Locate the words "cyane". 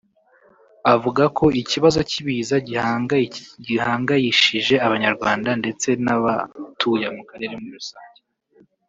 5.49-5.59